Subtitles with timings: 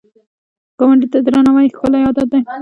[0.79, 2.39] ګاونډي ته درناوی ښکلی عادت دی